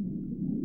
What 0.00 0.59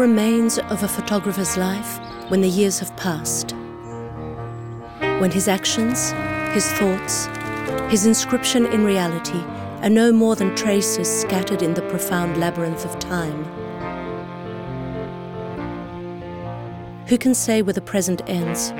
remains 0.00 0.58
of 0.58 0.82
a 0.82 0.88
photographer's 0.88 1.58
life 1.58 2.00
when 2.30 2.40
the 2.40 2.48
years 2.48 2.78
have 2.78 2.96
passed? 2.96 3.52
When 5.20 5.30
his 5.30 5.46
actions, 5.46 6.12
his 6.54 6.66
thoughts, 6.72 7.26
his 7.90 8.06
inscription 8.06 8.64
in 8.64 8.82
reality 8.82 9.42
are 9.82 9.90
no 9.90 10.10
more 10.10 10.36
than 10.36 10.56
traces 10.56 11.06
scattered 11.06 11.60
in 11.60 11.74
the 11.74 11.82
profound 11.82 12.38
labyrinth 12.38 12.86
of 12.86 12.98
time. 12.98 13.44
Who 17.08 17.18
can 17.18 17.34
say 17.34 17.60
where 17.60 17.74
the 17.74 17.82
present 17.82 18.22
ends? 18.26 18.70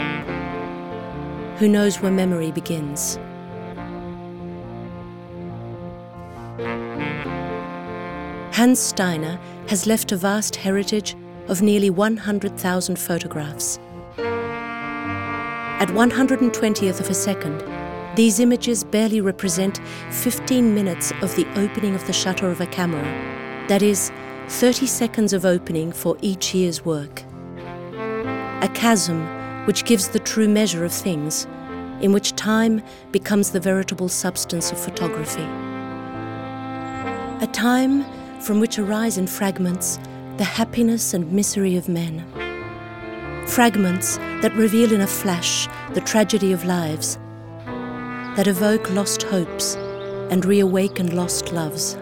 Who 1.58 1.68
knows 1.68 2.00
where 2.00 2.10
memory 2.10 2.50
begins? 2.50 3.18
Hans 8.52 8.78
Steiner 8.78 9.38
has 9.68 9.86
left 9.86 10.12
a 10.12 10.16
vast 10.16 10.56
heritage 10.56 11.16
of 11.50 11.60
nearly 11.62 11.90
100,000 11.90 12.96
photographs. 12.96 13.78
At 15.80 15.88
120th 15.88 17.00
of 17.00 17.10
a 17.10 17.14
second, 17.14 17.64
these 18.14 18.38
images 18.38 18.84
barely 18.84 19.20
represent 19.20 19.80
15 20.10 20.74
minutes 20.74 21.12
of 21.22 21.34
the 21.34 21.46
opening 21.56 21.96
of 21.96 22.06
the 22.06 22.12
shutter 22.12 22.48
of 22.50 22.60
a 22.60 22.66
camera, 22.66 23.02
that 23.68 23.82
is, 23.82 24.12
30 24.48 24.86
seconds 24.86 25.32
of 25.32 25.44
opening 25.44 25.90
for 25.92 26.16
each 26.22 26.54
year's 26.54 26.84
work. 26.84 27.24
A 28.62 28.70
chasm 28.72 29.26
which 29.66 29.84
gives 29.84 30.08
the 30.08 30.18
true 30.20 30.48
measure 30.48 30.84
of 30.84 30.92
things, 30.92 31.46
in 32.00 32.12
which 32.12 32.36
time 32.36 32.80
becomes 33.10 33.50
the 33.50 33.60
veritable 33.60 34.08
substance 34.08 34.70
of 34.70 34.78
photography. 34.78 35.46
A 37.42 37.48
time 37.52 38.04
from 38.40 38.60
which 38.60 38.78
arise 38.78 39.18
in 39.18 39.26
fragments 39.26 39.98
the 40.40 40.44
happiness 40.44 41.12
and 41.12 41.30
misery 41.30 41.76
of 41.76 41.86
men. 41.86 42.24
Fragments 43.46 44.16
that 44.40 44.50
reveal 44.54 44.90
in 44.90 45.02
a 45.02 45.06
flash 45.06 45.68
the 45.92 46.00
tragedy 46.00 46.50
of 46.50 46.64
lives, 46.64 47.18
that 48.36 48.46
evoke 48.46 48.90
lost 48.92 49.24
hopes 49.24 49.74
and 50.30 50.46
reawaken 50.46 51.14
lost 51.14 51.52
loves. 51.52 51.98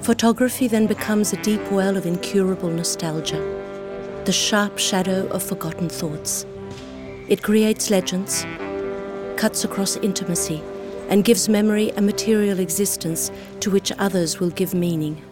Photography 0.00 0.68
then 0.68 0.86
becomes 0.86 1.34
a 1.34 1.42
deep 1.42 1.70
well 1.70 1.98
of 1.98 2.06
incurable 2.06 2.70
nostalgia, 2.70 3.42
the 4.24 4.32
sharp 4.32 4.78
shadow 4.78 5.26
of 5.26 5.42
forgotten 5.42 5.90
thoughts. 5.90 6.46
It 7.28 7.42
creates 7.42 7.90
legends, 7.90 8.46
cuts 9.36 9.64
across 9.64 9.96
intimacy, 9.96 10.62
and 11.10 11.24
gives 11.24 11.46
memory 11.46 11.90
a 11.90 12.00
material 12.00 12.58
existence 12.58 13.30
to 13.60 13.70
which 13.70 13.92
others 13.98 14.40
will 14.40 14.50
give 14.50 14.72
meaning. 14.72 15.22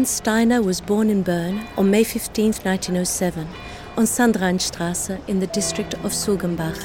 Hans 0.00 0.12
Steiner 0.12 0.62
was 0.62 0.80
born 0.80 1.10
in 1.10 1.22
Bern 1.22 1.60
on 1.76 1.90
May 1.90 2.04
15, 2.04 2.54
1907 2.64 3.46
on 3.98 4.04
Sandrainstrasse 4.04 5.20
in 5.28 5.40
the 5.40 5.46
district 5.48 5.92
of 5.92 6.14
Sulgenbach. 6.14 6.78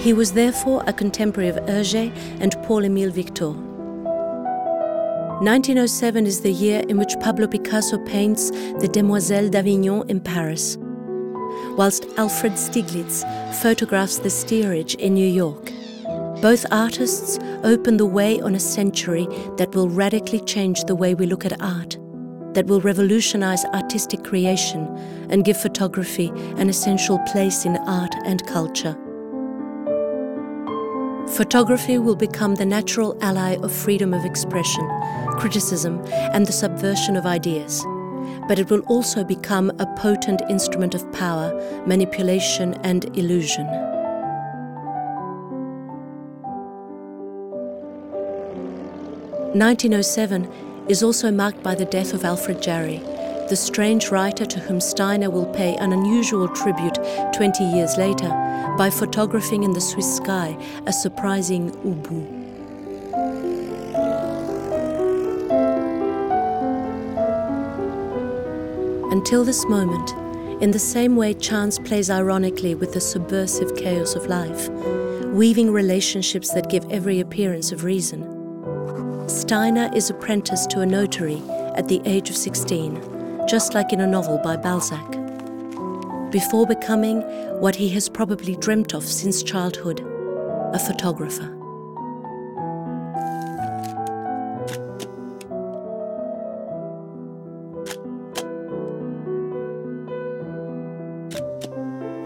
He 0.00 0.14
was 0.14 0.32
therefore 0.32 0.82
a 0.86 0.94
contemporary 0.94 1.50
of 1.50 1.56
Hergé 1.56 2.10
and 2.40 2.56
Paul-Émile 2.62 3.12
Victor. 3.12 3.50
1907 5.44 6.24
is 6.24 6.40
the 6.40 6.50
year 6.50 6.82
in 6.88 6.96
which 6.96 7.20
Pablo 7.20 7.46
Picasso 7.46 7.98
paints 8.06 8.50
the 8.80 8.88
Demoiselles 8.90 9.50
d'Avignon 9.50 10.08
in 10.08 10.18
Paris, 10.18 10.78
whilst 11.76 12.06
Alfred 12.16 12.54
Stieglitz 12.54 13.24
photographs 13.60 14.20
the 14.20 14.30
steerage 14.30 14.94
in 14.94 15.12
New 15.12 15.28
York. 15.28 15.70
Both 16.40 16.64
artists 16.70 17.38
open 17.62 17.98
the 17.98 18.06
way 18.06 18.40
on 18.40 18.54
a 18.54 18.58
century 18.58 19.28
that 19.58 19.74
will 19.74 19.90
radically 19.90 20.40
change 20.40 20.84
the 20.84 20.96
way 20.96 21.14
we 21.14 21.26
look 21.26 21.44
at 21.44 21.60
art 21.60 21.98
that 22.54 22.66
will 22.66 22.80
revolutionize 22.80 23.64
artistic 23.66 24.22
creation 24.24 24.86
and 25.30 25.44
give 25.44 25.56
photography 25.56 26.28
an 26.56 26.68
essential 26.68 27.18
place 27.30 27.64
in 27.64 27.76
art 27.78 28.14
and 28.24 28.46
culture. 28.46 28.96
Photography 31.36 31.98
will 31.98 32.16
become 32.16 32.56
the 32.56 32.66
natural 32.66 33.16
ally 33.22 33.56
of 33.62 33.72
freedom 33.72 34.12
of 34.12 34.24
expression, 34.24 34.86
criticism, 35.38 36.02
and 36.34 36.44
the 36.44 36.52
subversion 36.52 37.16
of 37.16 37.24
ideas. 37.24 37.84
But 38.48 38.58
it 38.58 38.70
will 38.70 38.80
also 38.80 39.24
become 39.24 39.70
a 39.78 39.86
potent 39.96 40.42
instrument 40.50 40.94
of 40.94 41.10
power, 41.12 41.52
manipulation, 41.86 42.74
and 42.82 43.04
illusion. 43.16 43.66
Nineteen 49.54 49.94
oh 49.94 50.02
seven 50.02 50.50
is 50.88 51.02
also 51.02 51.30
marked 51.30 51.62
by 51.62 51.74
the 51.74 51.84
death 51.84 52.12
of 52.12 52.24
Alfred 52.24 52.60
Jarry, 52.60 52.98
the 53.48 53.56
strange 53.56 54.10
writer 54.10 54.44
to 54.44 54.60
whom 54.60 54.80
Steiner 54.80 55.30
will 55.30 55.46
pay 55.46 55.76
an 55.76 55.92
unusual 55.92 56.48
tribute 56.48 56.98
20 57.34 57.64
years 57.64 57.96
later 57.96 58.28
by 58.78 58.90
photographing 58.90 59.62
in 59.62 59.72
the 59.72 59.80
Swiss 59.80 60.16
sky 60.16 60.56
a 60.86 60.92
surprising 60.92 61.70
ubu. 61.82 62.40
Until 69.12 69.44
this 69.44 69.66
moment, 69.66 70.10
in 70.62 70.70
the 70.70 70.78
same 70.78 71.16
way 71.16 71.34
chance 71.34 71.78
plays 71.78 72.08
ironically 72.08 72.74
with 72.74 72.92
the 72.92 73.00
subversive 73.00 73.76
chaos 73.76 74.14
of 74.14 74.26
life, 74.26 74.68
weaving 75.26 75.70
relationships 75.70 76.52
that 76.54 76.70
give 76.70 76.90
every 76.90 77.20
appearance 77.20 77.72
of 77.72 77.84
reason. 77.84 78.31
Steiner 79.32 79.90
is 79.94 80.10
apprenticed 80.10 80.70
to 80.70 80.80
a 80.80 80.86
notary 80.86 81.42
at 81.74 81.88
the 81.88 82.02
age 82.04 82.28
of 82.28 82.36
16, 82.36 83.46
just 83.48 83.72
like 83.72 83.92
in 83.92 84.02
a 84.02 84.06
novel 84.06 84.38
by 84.38 84.56
Balzac, 84.56 85.10
before 86.30 86.66
becoming 86.66 87.22
what 87.58 87.74
he 87.74 87.88
has 87.90 88.08
probably 88.10 88.56
dreamt 88.56 88.94
of 88.94 89.04
since 89.04 89.42
childhood 89.42 90.00
a 90.74 90.78
photographer. 90.78 91.48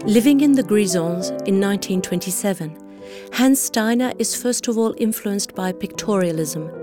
Living 0.05 0.41
in 0.41 0.51
the 0.51 0.63
Grisons 0.63 1.29
in 1.47 1.61
1927, 1.61 2.77
Hans 3.33 3.61
Steiner 3.61 4.11
is 4.19 4.35
first 4.35 4.67
of 4.67 4.77
all 4.77 4.93
influenced 4.97 5.55
by 5.55 5.71
pictorialism. 5.71 6.76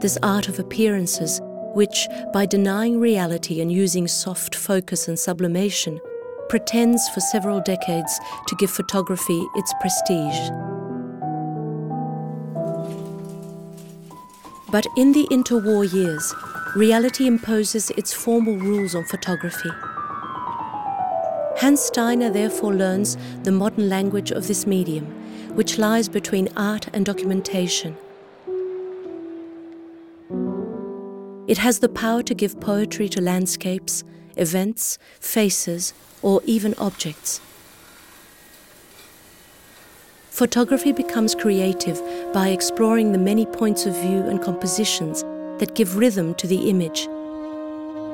This 0.00 0.16
art 0.22 0.48
of 0.48 0.60
appearances, 0.60 1.40
which, 1.74 2.06
by 2.32 2.46
denying 2.46 3.00
reality 3.00 3.60
and 3.60 3.72
using 3.72 4.06
soft 4.06 4.54
focus 4.54 5.08
and 5.08 5.18
sublimation, 5.18 6.00
pretends 6.48 7.08
for 7.08 7.18
several 7.18 7.60
decades 7.60 8.18
to 8.46 8.56
give 8.56 8.70
photography 8.70 9.44
its 9.56 9.74
prestige. 9.80 10.50
But 14.70 14.86
in 14.96 15.12
the 15.12 15.26
interwar 15.32 15.92
years, 15.92 16.32
reality 16.76 17.26
imposes 17.26 17.90
its 17.90 18.12
formal 18.12 18.56
rules 18.56 18.94
on 18.94 19.04
photography. 19.04 19.70
Hans 21.56 21.80
Steiner 21.80 22.30
therefore 22.30 22.72
learns 22.72 23.16
the 23.42 23.50
modern 23.50 23.88
language 23.88 24.30
of 24.30 24.46
this 24.46 24.64
medium, 24.64 25.06
which 25.56 25.76
lies 25.76 26.08
between 26.08 26.48
art 26.56 26.86
and 26.92 27.04
documentation. 27.04 27.96
It 31.48 31.58
has 31.58 31.80
the 31.80 31.88
power 31.88 32.22
to 32.22 32.34
give 32.34 32.60
poetry 32.60 33.08
to 33.08 33.20
landscapes, 33.20 34.04
events, 34.36 34.98
faces, 35.18 35.92
or 36.22 36.40
even 36.44 36.74
objects. 36.74 37.40
Photography 40.30 40.92
becomes 40.92 41.34
creative 41.34 42.00
by 42.32 42.50
exploring 42.50 43.10
the 43.10 43.18
many 43.18 43.44
points 43.44 43.86
of 43.86 43.96
view 43.96 44.22
and 44.22 44.40
compositions 44.40 45.22
that 45.58 45.74
give 45.74 45.96
rhythm 45.96 46.34
to 46.36 46.46
the 46.46 46.70
image 46.70 47.08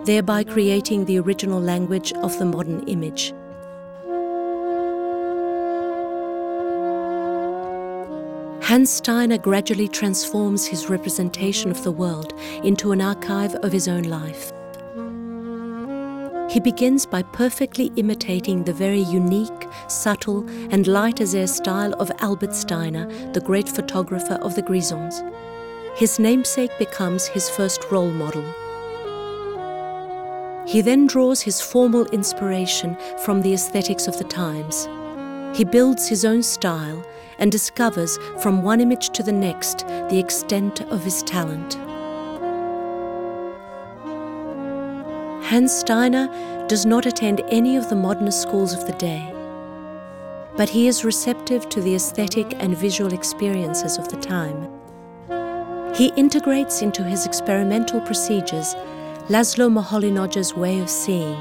thereby 0.05 0.45
creating 0.45 1.07
the 1.07 1.19
original 1.19 1.61
language 1.61 2.13
of 2.15 2.39
the 2.39 2.45
modern 2.45 2.87
image. 2.89 3.33
Hans 8.65 8.89
Steiner 8.89 9.37
gradually 9.37 9.89
transforms 9.89 10.65
his 10.65 10.89
representation 10.89 11.71
of 11.71 11.85
the 11.85 11.93
world 11.93 12.33
into 12.65 12.93
an 12.93 13.03
archive 13.03 13.55
of 13.57 13.71
his 13.71 13.89
own 13.89 14.05
life. 14.05 14.53
He 16.51 16.61
begins 16.61 17.05
by 17.05 17.25
perfectly 17.25 17.93
imitating 17.97 18.65
the 18.65 18.73
very 18.73 19.03
unique, 19.03 19.69
subtle, 19.89 20.49
and 20.71 20.87
light 20.87 21.21
as 21.21 21.35
air 21.35 21.47
style 21.47 21.93
of 22.01 22.11
Albert 22.21 22.55
Steiner, 22.55 23.07
the 23.35 23.43
great 23.43 23.69
photographer 23.69 24.37
of 24.41 24.55
the 24.55 24.63
Grisons. 24.63 25.23
His 25.97 26.19
namesake 26.19 26.73
becomes 26.79 27.27
his 27.27 27.51
first 27.51 27.85
role 27.91 28.13
model. 28.13 28.47
He 30.67 30.81
then 30.81 31.07
draws 31.07 31.43
his 31.43 31.61
formal 31.61 32.07
inspiration 32.07 32.97
from 33.19 33.43
the 33.43 33.53
aesthetics 33.53 34.09
of 34.09 34.17
the 34.17 34.25
times. 34.25 34.89
He 35.55 35.65
builds 35.65 36.09
his 36.09 36.25
own 36.25 36.43
style 36.43 37.05
and 37.39 37.53
discovers 37.53 38.19
from 38.41 38.63
one 38.63 38.81
image 38.81 39.11
to 39.11 39.23
the 39.23 39.33
next 39.33 39.87
the 40.11 40.19
extent 40.19 40.81
of 40.83 41.05
his 41.05 41.23
talent. 41.23 41.75
Hans 45.45 45.73
Steiner 45.73 46.29
does 46.69 46.87
not 46.87 47.07
attend 47.07 47.43
any 47.49 47.77
of 47.77 47.89
the 47.89 47.95
modernist 47.97 48.41
schools 48.43 48.73
of 48.73 48.87
the 48.87 48.95
day, 48.95 49.31
but 50.57 50.69
he 50.69 50.89
is 50.89 51.05
receptive 51.05 51.69
to 51.69 51.81
the 51.81 51.95
aesthetic 51.95 52.55
and 52.59 52.77
visual 52.77 53.13
experiences 53.13 53.99
of 53.99 54.09
the 54.09 54.17
time. 54.17 54.69
He 55.95 56.13
integrates 56.17 56.83
into 56.83 57.05
his 57.05 57.27
experimental 57.27 58.01
procedures 58.01 58.75
Laszlo 59.29 59.71
Moholy-Nagy's 59.71 60.55
way 60.55 60.81
of 60.81 60.91
seeing, 60.91 61.37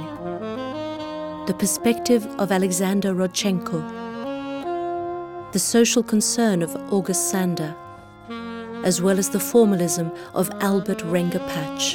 the 1.47 1.55
perspective 1.57 2.25
of 2.39 2.51
Alexander 2.51 3.13
Rodchenko, 3.13 4.02
the 5.53 5.59
social 5.59 6.01
concern 6.01 6.63
of 6.63 6.75
August 6.91 7.29
Sander, 7.29 7.75
as 8.83 9.03
well 9.03 9.19
as 9.19 9.29
the 9.29 9.39
formalism 9.39 10.11
of 10.33 10.49
Albert 10.61 10.97
Renger 11.03 11.47
Patzsch. 11.47 11.93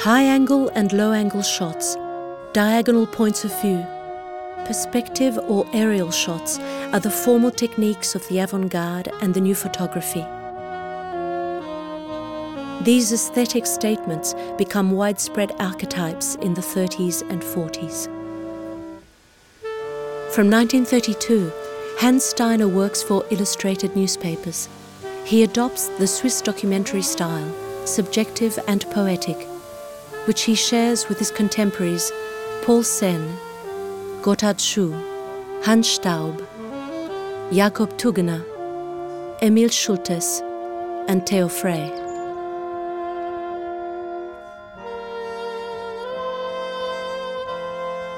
High 0.00 0.24
angle 0.24 0.68
and 0.74 0.92
low 0.92 1.12
angle 1.12 1.40
shots, 1.40 1.96
diagonal 2.52 3.06
points 3.06 3.42
of 3.42 3.58
view, 3.62 3.86
perspective 4.66 5.38
or 5.48 5.66
aerial 5.72 6.10
shots 6.10 6.58
are 6.92 7.00
the 7.00 7.10
formal 7.10 7.50
techniques 7.50 8.14
of 8.14 8.28
the 8.28 8.40
avant 8.40 8.70
garde 8.70 9.08
and 9.22 9.32
the 9.32 9.40
new 9.40 9.54
photography. 9.54 10.26
These 12.84 13.12
aesthetic 13.12 13.64
statements 13.64 14.34
become 14.58 14.90
widespread 14.90 15.52
archetypes 15.58 16.34
in 16.36 16.52
the 16.52 16.60
30s 16.60 17.22
and 17.30 17.40
40s. 17.40 18.19
From 20.32 20.48
1932, 20.48 21.50
Hans 21.98 22.24
Steiner 22.24 22.68
works 22.68 23.02
for 23.02 23.24
illustrated 23.30 23.96
newspapers. 23.96 24.68
He 25.24 25.42
adopts 25.42 25.88
the 25.98 26.06
Swiss 26.06 26.40
documentary 26.40 27.02
style, 27.02 27.52
subjective 27.84 28.56
and 28.68 28.88
poetic, 28.92 29.36
which 30.26 30.42
he 30.42 30.54
shares 30.54 31.08
with 31.08 31.18
his 31.18 31.32
contemporaries 31.32 32.12
Paul 32.62 32.84
Senn, 32.84 33.36
Gotthard 34.22 34.60
Schuh, 34.60 34.94
Hans 35.64 35.88
Staub, 35.88 36.38
Jakob 37.52 37.98
Tugener, 37.98 38.44
Emil 39.42 39.68
Schulthess, 39.68 40.42
and 41.08 41.26
Theo 41.26 41.48
Frey. 41.48 41.99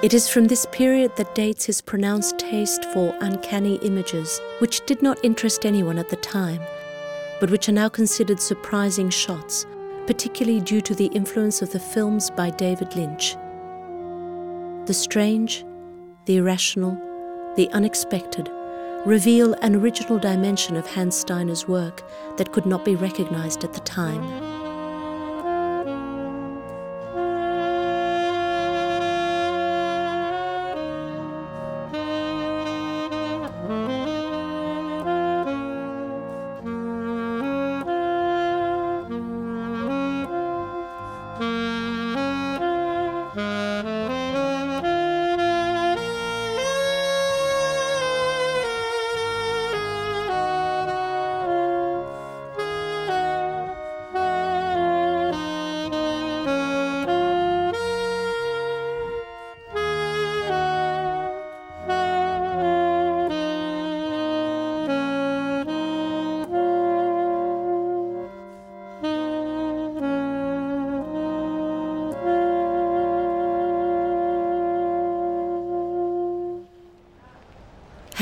It 0.02 0.14
is 0.14 0.28
from 0.28 0.48
this 0.48 0.66
period 0.72 1.14
that 1.14 1.36
dates 1.36 1.64
his 1.64 1.80
pronounced 1.80 2.36
taste 2.36 2.84
for 2.86 3.16
uncanny 3.20 3.76
images, 3.76 4.40
which 4.58 4.84
did 4.84 5.00
not 5.00 5.24
interest 5.24 5.64
anyone 5.64 5.96
at 5.96 6.08
the 6.08 6.16
time, 6.16 6.60
but 7.38 7.52
which 7.52 7.68
are 7.68 7.72
now 7.72 7.88
considered 7.88 8.40
surprising 8.40 9.10
shots, 9.10 9.64
particularly 10.08 10.58
due 10.58 10.80
to 10.80 10.96
the 10.96 11.06
influence 11.06 11.62
of 11.62 11.70
the 11.70 11.78
films 11.78 12.30
by 12.30 12.50
David 12.50 12.96
Lynch. 12.96 13.36
The 14.86 14.92
strange, 14.92 15.64
the 16.24 16.38
irrational, 16.38 16.98
the 17.54 17.70
unexpected 17.70 18.50
reveal 19.06 19.54
an 19.62 19.76
original 19.76 20.18
dimension 20.18 20.74
of 20.74 20.84
Hans 20.84 21.14
Steiner's 21.14 21.68
work 21.68 22.02
that 22.38 22.50
could 22.50 22.66
not 22.66 22.84
be 22.84 22.96
recognized 22.96 23.62
at 23.62 23.72
the 23.72 23.80
time. 23.80 24.61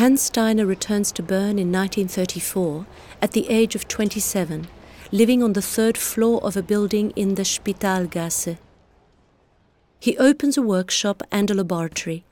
Hans 0.00 0.23
Steiner 0.23 0.64
returns 0.64 1.12
to 1.12 1.23
Bern 1.23 1.59
in 1.59 1.71
1934 1.71 2.87
at 3.21 3.33
the 3.33 3.50
age 3.50 3.75
of 3.75 3.87
27, 3.87 4.66
living 5.12 5.42
on 5.42 5.52
the 5.52 5.61
third 5.61 5.99
floor 5.99 6.42
of 6.42 6.57
a 6.57 6.62
building 6.62 7.11
in 7.16 7.35
the 7.35 7.42
Spitalgasse. 7.42 8.57
He 10.00 10.16
opens 10.16 10.57
a 10.57 10.62
workshop 10.62 11.23
and 11.30 11.50
a 11.50 11.54
laboratory. 11.54 12.25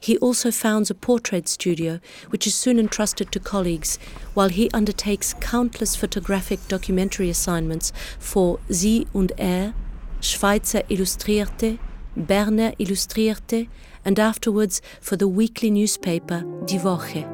He 0.00 0.18
also 0.18 0.50
founds 0.50 0.90
a 0.90 0.94
portrait 0.96 1.46
studio, 1.46 2.00
which 2.30 2.48
is 2.48 2.56
soon 2.56 2.80
entrusted 2.80 3.30
to 3.30 3.38
colleagues, 3.38 3.96
while 4.34 4.48
he 4.48 4.68
undertakes 4.74 5.36
countless 5.38 5.94
photographic 5.94 6.66
documentary 6.66 7.30
assignments 7.30 7.92
for 8.18 8.58
Sie 8.68 9.06
und 9.14 9.30
Er, 9.38 9.72
Schweizer 10.20 10.82
Illustrierte, 10.88 11.78
Berner 12.16 12.72
Illustrierte, 12.80 13.68
and 14.04 14.18
afterwards 14.18 14.82
for 15.00 15.16
the 15.16 15.28
weekly 15.28 15.70
newspaper 15.70 16.40
Die 16.66 16.78
Woche. 16.78 17.24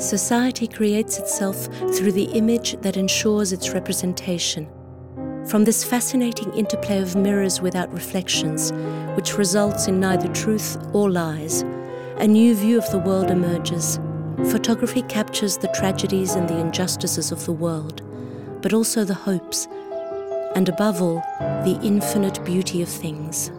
Society 0.00 0.66
creates 0.66 1.18
itself 1.18 1.66
through 1.94 2.12
the 2.12 2.30
image 2.32 2.76
that 2.80 2.96
ensures 2.96 3.52
its 3.52 3.70
representation. 3.70 4.68
From 5.46 5.64
this 5.64 5.84
fascinating 5.84 6.52
interplay 6.54 7.00
of 7.00 7.14
mirrors 7.14 7.60
without 7.60 7.92
reflections, 7.92 8.72
which 9.14 9.38
results 9.38 9.86
in 9.86 10.00
neither 10.00 10.28
truth 10.32 10.76
or 10.92 11.10
lies, 11.10 11.62
a 12.16 12.26
new 12.26 12.54
view 12.54 12.78
of 12.78 12.90
the 12.90 12.98
world 12.98 13.30
emerges. 13.30 14.00
Photography 14.50 15.02
captures 15.02 15.56
the 15.58 15.68
tragedies 15.68 16.34
and 16.34 16.48
the 16.48 16.58
injustices 16.58 17.30
of 17.30 17.44
the 17.44 17.52
world, 17.52 18.02
but 18.62 18.72
also 18.72 19.04
the 19.04 19.14
hopes, 19.14 19.68
and 20.54 20.68
above 20.68 21.02
all, 21.02 21.22
the 21.64 21.78
infinite 21.82 22.44
beauty 22.44 22.82
of 22.82 22.88
things. 22.88 23.50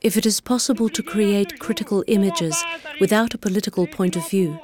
If 0.00 0.16
it 0.16 0.26
is 0.26 0.40
possible 0.40 0.88
to 0.88 1.02
create 1.02 1.58
critical 1.58 2.04
images 2.06 2.62
without 3.00 3.34
a 3.34 3.38
political 3.38 3.86
point 3.86 4.16
of 4.16 4.28
view, 4.28 4.58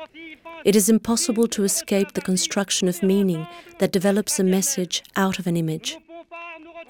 it 0.65 0.75
is 0.75 0.88
impossible 0.88 1.47
to 1.49 1.65
escape 1.65 2.12
the 2.12 2.21
construction 2.21 2.88
of 2.88 3.03
meaning 3.03 3.47
that 3.79 3.93
develops 3.93 4.38
a 4.38 4.45
message 4.45 5.03
out 5.17 5.38
of 5.38 5.47
an 5.47 5.57
image. 5.57 5.97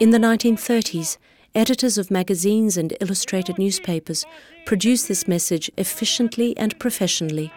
In 0.01 0.11
the 0.11 0.19
1930s, 0.19 1.19
editors 1.55 1.99
of 1.99 2.11
magazines 2.11 2.77
and 2.77 2.97
illustrated 3.01 3.59
newspapers 3.59 4.25
produced 4.65 5.09
this 5.09 5.29
message 5.29 5.71
efficiently 5.77 6.57
and 6.57 6.79
professionally. 6.79 7.53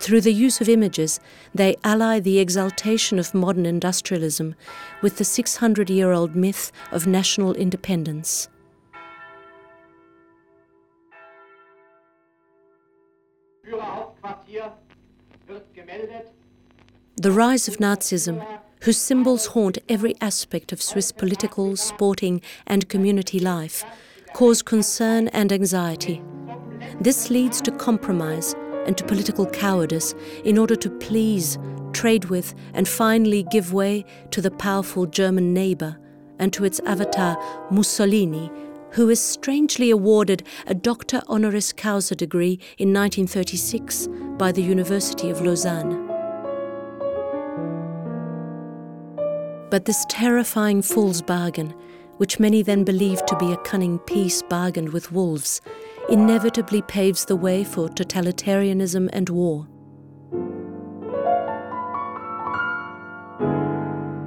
Through 0.00 0.22
the 0.22 0.32
use 0.32 0.60
of 0.60 0.68
images, 0.68 1.20
they 1.54 1.76
ally 1.84 2.18
the 2.18 2.40
exaltation 2.40 3.20
of 3.20 3.34
modern 3.34 3.66
industrialism 3.66 4.56
with 5.00 5.18
the 5.18 5.24
600 5.24 5.90
year 5.90 6.10
old 6.10 6.34
myth 6.34 6.72
of 6.90 7.06
national 7.06 7.54
independence. 7.54 8.48
The 17.16 17.30
rise 17.30 17.68
of 17.68 17.76
Nazism, 17.76 18.44
whose 18.80 18.96
symbols 18.96 19.46
haunt 19.46 19.78
every 19.88 20.14
aspect 20.20 20.72
of 20.72 20.82
Swiss 20.82 21.12
political, 21.12 21.76
sporting, 21.76 22.42
and 22.66 22.88
community 22.88 23.38
life, 23.38 23.84
caused 24.34 24.64
concern 24.64 25.28
and 25.28 25.52
anxiety. 25.52 26.20
This 27.00 27.30
leads 27.30 27.60
to 27.60 27.70
compromise 27.70 28.54
and 28.86 28.98
to 28.98 29.04
political 29.04 29.46
cowardice 29.46 30.14
in 30.44 30.58
order 30.58 30.74
to 30.74 30.90
please, 30.90 31.56
trade 31.92 32.24
with, 32.24 32.54
and 32.74 32.88
finally 32.88 33.44
give 33.44 33.72
way 33.72 34.04
to 34.32 34.40
the 34.40 34.50
powerful 34.50 35.06
German 35.06 35.54
neighbour 35.54 35.98
and 36.40 36.52
to 36.52 36.64
its 36.64 36.80
avatar 36.80 37.38
Mussolini, 37.70 38.50
who 38.92 39.08
is 39.08 39.20
strangely 39.20 39.90
awarded 39.90 40.42
a 40.66 40.74
Doctor 40.74 41.22
honoris 41.28 41.72
causa 41.72 42.14
degree 42.14 42.58
in 42.78 42.92
1936 42.92 44.08
by 44.36 44.52
the 44.52 44.62
University 44.62 45.30
of 45.30 45.40
Lausanne. 45.40 46.08
But 49.70 49.86
this 49.86 50.04
terrifying 50.08 50.82
fool's 50.82 51.22
bargain, 51.22 51.74
which 52.18 52.38
many 52.38 52.62
then 52.62 52.84
believed 52.84 53.26
to 53.28 53.36
be 53.38 53.52
a 53.52 53.56
cunning 53.58 53.98
peace 54.00 54.42
bargained 54.42 54.92
with 54.92 55.12
wolves, 55.12 55.62
inevitably 56.10 56.82
paves 56.82 57.24
the 57.24 57.36
way 57.36 57.64
for 57.64 57.88
totalitarianism 57.88 59.08
and 59.12 59.28
war. 59.30 59.66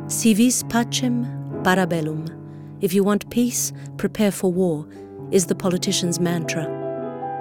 Si 0.07 0.33
vis 0.33 0.63
pacem, 0.63 1.63
para 1.63 1.85
bellum. 1.85 2.34
If 2.85 2.93
you 2.93 3.03
want 3.03 3.31
peace, 3.31 3.73
prepare 3.97 4.31
for 4.31 4.51
war, 4.51 4.87
is 5.31 5.47
the 5.47 5.55
politician's 5.55 6.19
mantra. 6.19 6.65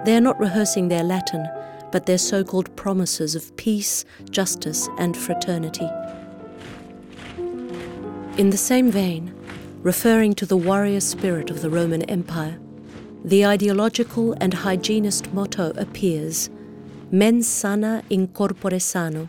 They 0.07 0.17
are 0.17 0.21
not 0.23 0.41
rehearsing 0.41 0.89
their 0.89 1.03
Latin, 1.05 1.47
but 1.93 2.07
their 2.07 2.17
so 2.17 2.43
called 2.43 2.75
promises 2.77 3.35
of 3.35 3.55
peace, 3.59 4.07
justice, 4.31 4.89
and 4.97 5.15
fraternity. 5.15 5.87
In 8.39 8.49
the 8.49 8.57
same 8.57 8.91
vein, 8.91 9.35
referring 9.83 10.33
to 10.37 10.47
the 10.47 10.57
warrior 10.57 11.01
spirit 11.01 11.51
of 11.51 11.61
the 11.61 11.69
Roman 11.69 12.05
Empire, 12.05 12.59
the 13.23 13.45
ideological 13.45 14.33
and 14.41 14.55
hygienist 14.55 15.31
motto 15.35 15.75
appears 15.77 16.49
Mens 17.11 17.47
sana 17.47 18.03
in 18.09 18.29
corpore 18.29 18.81
sano, 18.81 19.29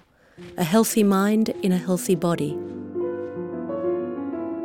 a 0.58 0.64
healthy 0.64 1.04
mind 1.04 1.50
in 1.62 1.74
a 1.74 1.78
healthy 1.78 2.16
body. 2.16 2.58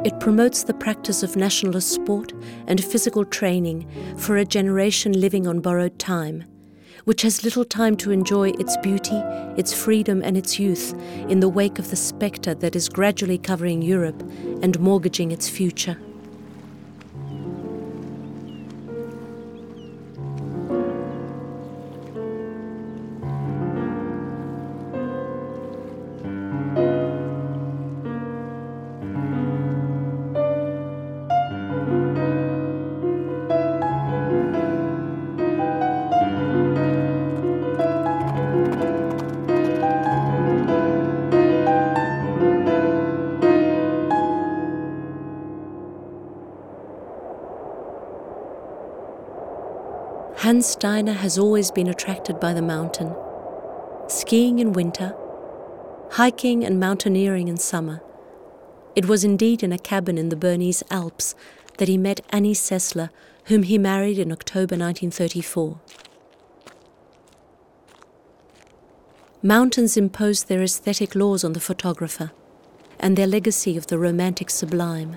It 0.03 0.19
promotes 0.19 0.63
the 0.63 0.73
practice 0.73 1.23
of 1.23 1.37
nationalist 1.37 1.93
sport 1.93 2.33
and 2.67 2.83
physical 2.83 3.23
training 3.25 3.87
for 4.17 4.39
a 4.39 4.47
generation 4.47 5.13
living 5.13 5.47
on 5.47 5.61
borrowed 5.61 5.99
time, 5.99 6.45
which 7.05 7.21
has 7.21 7.45
little 7.45 7.67
time 7.67 7.99
to 7.99 8.11
enjoy 8.11 8.51
its 8.59 8.79
beauty, 8.79 9.17
its 9.59 9.75
freedom, 9.75 10.23
and 10.25 10.39
its 10.39 10.59
youth 10.59 10.95
in 11.29 11.41
the 11.41 11.51
wake 11.51 11.79
of 11.79 11.91
the 11.91 11.97
spectre 11.97 12.55
that 12.55 12.75
is 12.75 12.89
gradually 12.89 13.37
covering 13.37 13.83
Europe 13.83 14.23
and 14.63 14.81
mortgaging 14.81 15.33
its 15.33 15.51
future. 15.51 15.99
Steiner 50.63 51.13
has 51.13 51.39
always 51.39 51.71
been 51.71 51.89
attracted 51.89 52.41
by 52.41 52.53
the 52.53 52.63
mountain. 52.63 53.15
Skiing 54.09 54.59
in 54.59 54.73
winter, 54.73 55.15
hiking 56.13 56.65
and 56.65 56.81
mountaineering 56.81 57.49
in 57.49 57.57
summer. 57.57 58.03
It 58.97 59.07
was 59.07 59.25
indeed 59.25 59.63
in 59.63 59.73
a 59.73 59.79
cabin 59.79 60.19
in 60.19 60.29
the 60.29 60.37
Bernese 60.37 60.85
Alps 60.91 61.35
that 61.79 61.89
he 61.89 61.97
met 61.97 62.21
Annie 62.31 62.55
Sessler, 62.55 63.11
whom 63.45 63.63
he 63.63 63.79
married 63.79 64.19
in 64.19 64.33
October 64.33 64.77
1934. 64.77 65.81
Mountains 69.43 69.97
imposed 69.97 70.49
their 70.49 70.63
aesthetic 70.63 71.15
laws 71.15 71.45
on 71.45 71.55
the 71.55 71.61
photographer 71.61 72.33
and 72.99 73.17
their 73.17 73.27
legacy 73.27 73.77
of 73.77 73.87
the 73.87 73.99
romantic 73.99 74.51
sublime. 74.51 75.17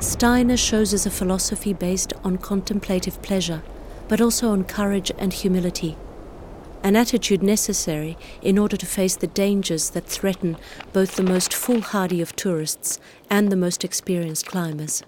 Steiner 0.00 0.56
shows 0.56 0.94
us 0.94 1.06
a 1.06 1.10
philosophy 1.10 1.72
based 1.72 2.12
on 2.22 2.38
contemplative 2.38 3.20
pleasure, 3.20 3.64
but 4.06 4.20
also 4.20 4.50
on 4.50 4.62
courage 4.62 5.10
and 5.18 5.32
humility, 5.32 5.96
an 6.84 6.94
attitude 6.94 7.42
necessary 7.42 8.16
in 8.40 8.58
order 8.58 8.76
to 8.76 8.86
face 8.86 9.16
the 9.16 9.26
dangers 9.26 9.90
that 9.90 10.06
threaten 10.06 10.56
both 10.92 11.16
the 11.16 11.24
most 11.24 11.52
foolhardy 11.52 12.22
of 12.22 12.36
tourists 12.36 13.00
and 13.28 13.50
the 13.50 13.56
most 13.56 13.84
experienced 13.84 14.46
climbers. 14.46 15.02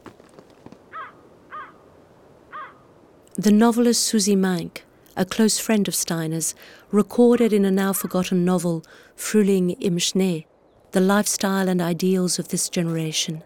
The 3.36 3.52
novelist 3.52 4.02
Susie 4.02 4.34
Meink, 4.34 4.78
a 5.16 5.24
close 5.24 5.60
friend 5.60 5.86
of 5.86 5.94
Steiner's, 5.94 6.52
recorded 6.90 7.52
in 7.52 7.64
a 7.64 7.70
now 7.70 7.92
forgotten 7.92 8.44
novel, 8.44 8.84
Frühling 9.16 9.76
im 9.78 9.98
Schnee, 9.98 10.48
the 10.90 11.00
lifestyle 11.00 11.68
and 11.68 11.80
ideals 11.80 12.40
of 12.40 12.48
this 12.48 12.68
generation. 12.68 13.44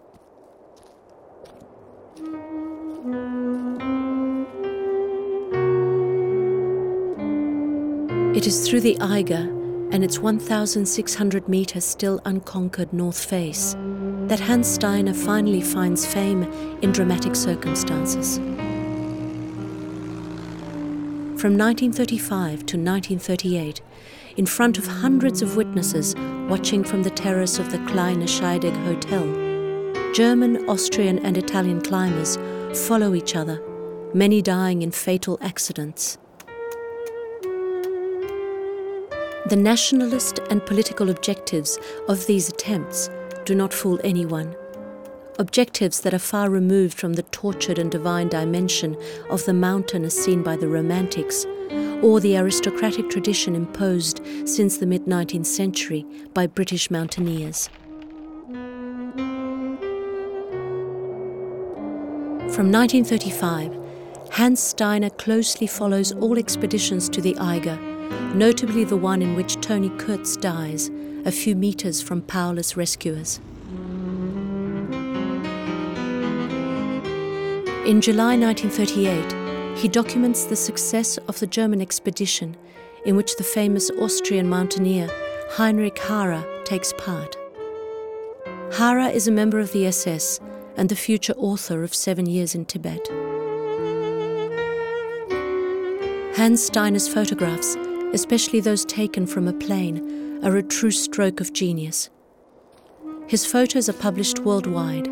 It 8.35 8.49
is 8.49 8.69
through 8.69 8.81
the 8.81 9.01
Eiger 9.01 9.49
and 9.93 10.03
its 10.03 10.19
1,600 10.19 11.49
metre 11.49 11.81
still 11.81 12.21
unconquered 12.25 12.93
north 12.93 13.25
face 13.25 13.77
that 14.27 14.41
Hans 14.41 14.67
Steiner 14.67 15.15
finally 15.15 15.61
finds 15.61 16.05
fame 16.05 16.43
in 16.83 16.91
dramatic 16.91 17.37
circumstances. 17.37 18.39
From 21.39 21.57
1935 21.57 22.67
to 22.67 22.77
1938, 22.77 23.81
in 24.37 24.47
front 24.47 24.79
of 24.79 24.87
hundreds 24.89 25.41
of 25.41 25.57
witnesses 25.57 26.17
watching 26.49 26.83
from 26.83 27.05
the 27.05 27.11
terrace 27.11 27.61
of 27.61 27.71
the 27.71 27.79
Kleine 27.87 28.27
Scheidegg 28.27 28.75
Hotel, 28.85 30.13
German, 30.13 30.69
Austrian, 30.69 31.21
and 31.21 31.39
Italian 31.39 31.81
climbers 31.81 32.37
follow 32.89 33.15
each 33.15 33.37
other, 33.37 33.63
many 34.13 34.43
dying 34.43 34.83
in 34.83 34.91
fatal 34.91 35.39
accidents. 35.41 36.19
The 39.47 39.57
nationalist 39.57 40.41
and 40.49 40.65
political 40.65 41.11
objectives 41.11 41.79
of 42.09 42.27
these 42.27 42.49
attempts 42.49 43.11
do 43.45 43.55
not 43.55 43.75
fool 43.75 44.01
anyone. 44.03 44.57
Objectives 45.39 46.01
that 46.01 46.15
are 46.15 46.19
far 46.19 46.49
removed 46.49 46.99
from 46.99 47.13
the 47.13 47.25
tortured 47.25 47.79
and 47.79 47.91
divine 47.91 48.29
dimension 48.29 48.97
of 49.29 49.45
the 49.45 49.53
mountain 49.53 50.07
as 50.07 50.15
seen 50.15 50.43
by 50.43 50.57
the 50.57 50.69
Romantics, 50.69 51.45
or 52.03 52.21
the 52.21 52.39
aristocratic 52.39 53.11
tradition 53.11 53.55
imposed 53.55 54.23
since 54.47 54.79
the 54.79 54.87
mid 54.87 55.05
19th 55.05 55.45
century 55.45 56.07
by 56.33 56.47
British 56.47 56.91
mountaineers. 56.91 57.69
From 62.55 62.73
1935, 62.73 63.77
Hans 64.31 64.61
Steiner 64.61 65.11
closely 65.11 65.67
follows 65.67 66.13
all 66.13 66.39
expeditions 66.39 67.11
to 67.11 67.21
the 67.21 67.37
Eiger 67.37 67.79
notably 68.35 68.85
the 68.85 68.97
one 68.97 69.23
in 69.23 69.35
which 69.37 69.61
Toni 69.61 69.91
Kurz 69.91 70.37
dies 70.37 70.91
a 71.25 71.33
few 71.33 71.55
meters 71.55 72.03
from 72.03 72.23
powerless 72.23 72.77
rescuers. 72.77 73.41
In 77.87 78.01
July 78.01 78.37
1938, 78.37 79.79
he 79.79 79.89
documents 79.89 80.45
the 80.45 80.57
success 80.57 81.17
of 81.29 81.39
the 81.41 81.47
German 81.47 81.81
expedition 81.81 82.57
in 83.05 83.17
which 83.17 83.37
the 83.37 83.45
famous 83.45 83.91
Austrian 83.91 84.49
mountaineer 84.49 85.09
Heinrich 85.51 85.99
Harrer 85.99 86.45
takes 86.65 86.93
part. 86.95 87.37
Harrer 88.73 89.13
is 89.13 89.29
a 89.29 89.33
member 89.33 89.61
of 89.61 89.73
the 89.73 89.87
SS 89.87 90.41
and 90.77 90.89
the 90.89 90.97
future 90.97 91.35
author 91.37 91.83
of 91.83 91.95
Seven 91.95 92.27
Years 92.27 92.55
in 92.55 92.65
Tibet. 92.65 93.07
Hans 96.37 96.65
Steiner's 96.65 97.07
photographs 97.07 97.77
especially 98.15 98.61
those 98.61 98.85
taken 98.85 99.27
from 99.27 99.49
a 99.49 99.53
plane, 99.53 100.41
are 100.45 100.57
a 100.57 100.63
true 100.63 100.93
stroke 100.93 101.41
of 101.41 101.53
genius. 101.53 102.09
His 103.27 103.45
photos 103.45 103.89
are 103.89 103.95
published 103.95 104.39
worldwide. 104.39 105.09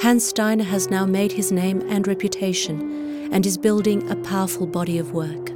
Hans 0.00 0.24
Steiner 0.26 0.64
has 0.64 0.88
now 0.88 1.04
made 1.04 1.32
his 1.32 1.50
name 1.50 1.82
and 1.90 2.06
reputation 2.06 3.32
and 3.32 3.44
is 3.44 3.58
building 3.58 4.08
a 4.08 4.16
powerful 4.16 4.66
body 4.66 4.98
of 4.98 5.12
work. 5.12 5.50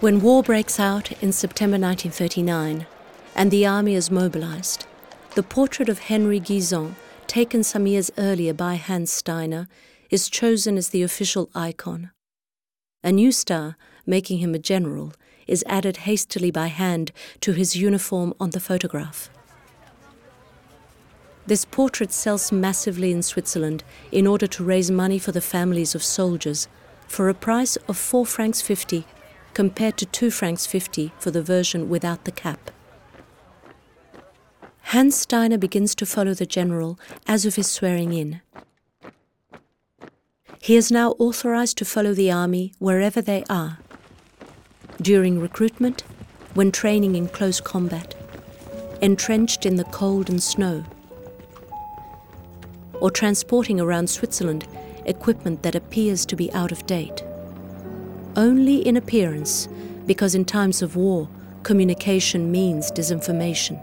When 0.00 0.20
war 0.20 0.42
breaks 0.42 0.78
out 0.78 1.10
in 1.22 1.32
September 1.32 1.78
1939 1.78 2.86
and 3.34 3.50
the 3.50 3.66
army 3.66 3.94
is 3.94 4.10
mobilized, 4.10 4.86
the 5.34 5.42
portrait 5.42 5.88
of 5.88 5.98
Henri 5.98 6.38
Guisan 6.38 6.94
taken 7.34 7.64
some 7.64 7.84
years 7.84 8.12
earlier 8.16 8.54
by 8.54 8.76
Hans 8.76 9.10
Steiner, 9.10 9.66
is 10.08 10.28
chosen 10.28 10.78
as 10.78 10.90
the 10.90 11.02
official 11.02 11.50
icon. 11.52 12.12
A 13.02 13.10
new 13.10 13.32
star, 13.32 13.76
making 14.06 14.38
him 14.38 14.54
a 14.54 14.58
general, 14.60 15.12
is 15.48 15.64
added 15.66 15.96
hastily 16.06 16.52
by 16.52 16.68
hand 16.68 17.10
to 17.40 17.50
his 17.50 17.74
uniform 17.74 18.32
on 18.38 18.50
the 18.50 18.60
photograph. 18.60 19.30
This 21.44 21.64
portrait 21.64 22.12
sells 22.12 22.52
massively 22.52 23.10
in 23.10 23.24
Switzerland 23.24 23.82
in 24.12 24.28
order 24.28 24.46
to 24.46 24.62
raise 24.62 24.92
money 24.92 25.18
for 25.18 25.32
the 25.32 25.40
families 25.40 25.96
of 25.96 26.04
soldiers 26.04 26.68
for 27.08 27.28
a 27.28 27.34
price 27.34 27.74
of 27.88 27.96
4 27.96 28.24
francs 28.26 28.62
50 28.62 29.04
compared 29.54 29.96
to 29.96 30.06
2 30.06 30.30
francs 30.30 30.66
50 30.66 31.10
for 31.18 31.32
the 31.32 31.42
version 31.42 31.88
without 31.88 32.26
the 32.26 32.30
cap. 32.44 32.70
Hans 34.88 35.16
Steiner 35.16 35.58
begins 35.58 35.94
to 35.96 36.06
follow 36.06 36.34
the 36.34 36.46
general 36.46 36.98
as 37.26 37.46
of 37.46 37.54
his 37.56 37.66
swearing 37.66 38.12
in. 38.12 38.42
He 40.60 40.76
is 40.76 40.92
now 40.92 41.12
authorized 41.18 41.78
to 41.78 41.84
follow 41.84 42.12
the 42.12 42.30
army 42.30 42.74
wherever 42.78 43.20
they 43.20 43.44
are. 43.48 43.78
During 45.00 45.40
recruitment, 45.40 46.02
when 46.52 46.70
training 46.70 47.16
in 47.16 47.28
close 47.28 47.60
combat, 47.60 48.14
entrenched 49.00 49.66
in 49.66 49.76
the 49.76 49.84
cold 49.84 50.28
and 50.28 50.42
snow, 50.42 50.84
or 53.00 53.10
transporting 53.10 53.80
around 53.80 54.10
Switzerland 54.10 54.68
equipment 55.06 55.62
that 55.62 55.74
appears 55.74 56.24
to 56.26 56.36
be 56.36 56.52
out 56.52 56.72
of 56.72 56.86
date. 56.86 57.24
Only 58.36 58.86
in 58.86 58.96
appearance, 58.96 59.66
because 60.06 60.34
in 60.34 60.44
times 60.44 60.82
of 60.82 60.94
war, 60.94 61.28
communication 61.62 62.52
means 62.52 62.92
disinformation. 62.92 63.82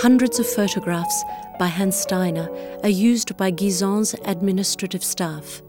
Hundreds 0.00 0.38
of 0.38 0.46
photographs 0.46 1.24
by 1.58 1.66
Hans 1.66 1.96
Steiner 1.96 2.48
are 2.84 2.88
used 2.88 3.36
by 3.36 3.50
Guisan's 3.50 4.14
administrative 4.26 5.02
staff. 5.02 5.60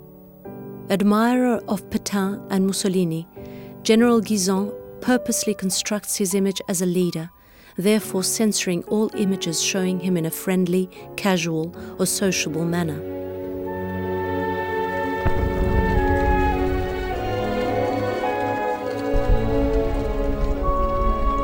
Admirer 0.91 1.59
of 1.67 1.89
Petain 1.89 2.39
and 2.51 2.67
Mussolini, 2.67 3.27
General 3.81 4.21
Guisan 4.21 4.71
purposely 5.01 5.55
constructs 5.55 6.15
his 6.15 6.35
image 6.35 6.61
as 6.67 6.83
a 6.83 6.85
leader, 6.85 7.31
therefore 7.75 8.21
censoring 8.21 8.83
all 8.83 9.09
images 9.15 9.63
showing 9.63 9.99
him 9.99 10.15
in 10.15 10.27
a 10.27 10.31
friendly, 10.31 10.91
casual, 11.17 11.75
or 11.97 12.05
sociable 12.05 12.65
manner. 12.65 13.01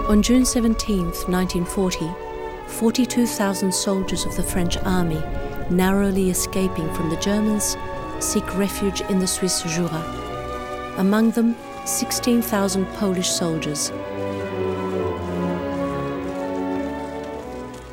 On 0.07 0.21
June 0.21 0.45
17, 0.45 1.05
1940, 1.05 2.24
42,000 2.75 3.73
soldiers 3.73 4.25
of 4.25 4.35
the 4.35 4.43
French 4.43 4.75
army, 4.79 5.21
narrowly 5.69 6.29
escaping 6.29 6.93
from 6.93 7.09
the 7.09 7.15
Germans, 7.17 7.77
seek 8.19 8.57
refuge 8.57 8.99
in 9.09 9.19
the 9.19 9.27
Swiss 9.27 9.61
Jura. 9.63 10.03
Among 10.97 11.31
them, 11.31 11.55
16,000 11.85 12.85
Polish 12.97 13.29
soldiers. 13.29 13.93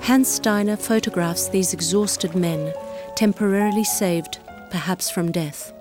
Hans 0.00 0.26
Steiner 0.26 0.76
photographs 0.76 1.48
these 1.48 1.72
exhausted 1.72 2.34
men, 2.34 2.74
temporarily 3.14 3.84
saved, 3.84 4.40
perhaps 4.72 5.08
from 5.08 5.30
death. 5.30 5.72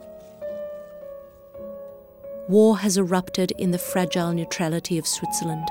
War 2.48 2.78
has 2.78 2.98
erupted 2.98 3.50
in 3.58 3.72
the 3.72 3.80
fragile 3.80 4.32
neutrality 4.32 5.00
of 5.00 5.08
Switzerland. 5.08 5.68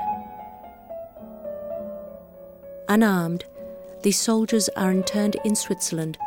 Unarmed, 2.91 3.45
these 4.03 4.19
soldiers 4.19 4.67
are 4.75 4.91
interned 4.91 5.37
in 5.45 5.55
Switzerland, 5.55 6.17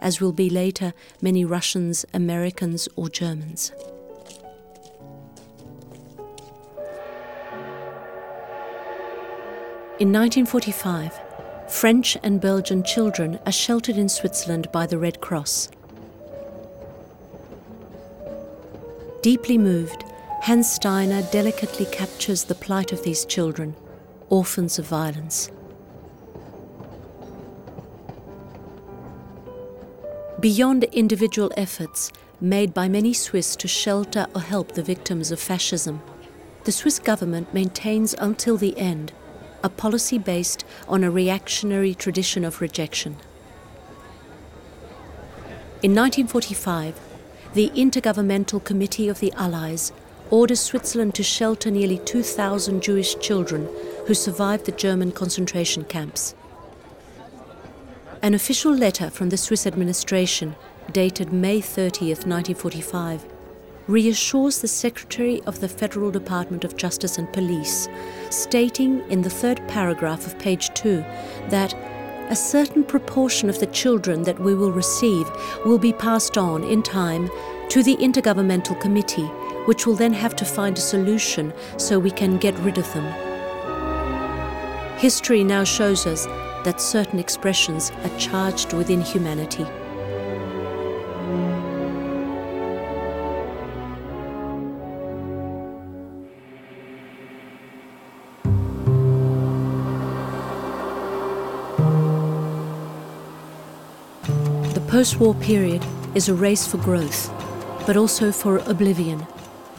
as 0.00 0.22
will 0.22 0.32
be 0.32 0.48
later 0.48 0.94
many 1.20 1.44
Russians, 1.44 2.06
Americans, 2.14 2.88
or 2.96 3.10
Germans. 3.10 3.72
In 9.98 10.10
1945, 10.10 11.20
French 11.68 12.16
and 12.22 12.40
Belgian 12.40 12.82
children 12.82 13.38
are 13.44 13.52
sheltered 13.52 13.98
in 13.98 14.08
Switzerland 14.08 14.72
by 14.72 14.86
the 14.86 14.96
Red 14.96 15.20
Cross. 15.20 15.68
Deeply 19.20 19.58
moved, 19.58 20.04
Hans 20.40 20.72
Steiner 20.72 21.20
delicately 21.30 21.84
captures 21.84 22.44
the 22.44 22.54
plight 22.54 22.92
of 22.92 23.02
these 23.02 23.26
children, 23.26 23.76
orphans 24.30 24.78
of 24.78 24.86
violence. 24.86 25.50
Beyond 30.42 30.82
individual 30.90 31.52
efforts 31.56 32.10
made 32.40 32.74
by 32.74 32.88
many 32.88 33.12
Swiss 33.12 33.54
to 33.54 33.68
shelter 33.68 34.26
or 34.34 34.40
help 34.40 34.72
the 34.72 34.82
victims 34.82 35.30
of 35.30 35.38
fascism, 35.38 36.02
the 36.64 36.72
Swiss 36.72 36.98
government 36.98 37.54
maintains 37.54 38.12
until 38.18 38.56
the 38.56 38.76
end 38.76 39.12
a 39.62 39.68
policy 39.68 40.18
based 40.18 40.64
on 40.88 41.04
a 41.04 41.12
reactionary 41.12 41.94
tradition 41.94 42.44
of 42.44 42.60
rejection. 42.60 43.18
In 45.80 45.94
1945, 45.94 46.98
the 47.54 47.70
Intergovernmental 47.76 48.64
Committee 48.64 49.08
of 49.08 49.20
the 49.20 49.32
Allies 49.34 49.92
orders 50.28 50.58
Switzerland 50.58 51.14
to 51.14 51.22
shelter 51.22 51.70
nearly 51.70 51.98
2,000 51.98 52.82
Jewish 52.82 53.16
children 53.20 53.68
who 54.08 54.14
survived 54.14 54.66
the 54.66 54.72
German 54.72 55.12
concentration 55.12 55.84
camps. 55.84 56.34
An 58.24 58.34
official 58.34 58.72
letter 58.72 59.10
from 59.10 59.30
the 59.30 59.36
Swiss 59.36 59.66
administration, 59.66 60.54
dated 60.92 61.32
May 61.32 61.58
30th, 61.58 62.24
1945, 62.24 63.26
reassures 63.88 64.60
the 64.60 64.68
Secretary 64.68 65.42
of 65.44 65.58
the 65.58 65.66
Federal 65.66 66.12
Department 66.12 66.62
of 66.62 66.76
Justice 66.76 67.18
and 67.18 67.32
Police, 67.32 67.88
stating 68.30 69.00
in 69.10 69.22
the 69.22 69.28
third 69.28 69.66
paragraph 69.66 70.24
of 70.24 70.38
page 70.38 70.72
2 70.74 70.98
that 71.48 71.74
a 72.30 72.36
certain 72.36 72.84
proportion 72.84 73.50
of 73.50 73.58
the 73.58 73.66
children 73.66 74.22
that 74.22 74.38
we 74.38 74.54
will 74.54 74.70
receive 74.70 75.28
will 75.64 75.78
be 75.78 75.92
passed 75.92 76.38
on 76.38 76.62
in 76.62 76.80
time 76.80 77.28
to 77.70 77.82
the 77.82 77.96
Intergovernmental 77.96 78.80
Committee, 78.80 79.26
which 79.66 79.84
will 79.84 79.96
then 79.96 80.12
have 80.12 80.36
to 80.36 80.44
find 80.44 80.78
a 80.78 80.80
solution 80.80 81.52
so 81.76 81.98
we 81.98 82.12
can 82.12 82.38
get 82.38 82.56
rid 82.60 82.78
of 82.78 82.94
them. 82.94 83.32
History 84.98 85.42
now 85.42 85.64
shows 85.64 86.06
us 86.06 86.28
that 86.64 86.80
certain 86.80 87.18
expressions 87.18 87.90
are 88.04 88.18
charged 88.18 88.72
with 88.72 88.90
inhumanity. 88.90 89.66
The 104.72 104.80
post 104.88 105.18
war 105.18 105.34
period 105.34 105.84
is 106.14 106.28
a 106.28 106.34
race 106.34 106.66
for 106.66 106.76
growth, 106.78 107.32
but 107.86 107.96
also 107.96 108.30
for 108.30 108.58
oblivion, 108.58 109.26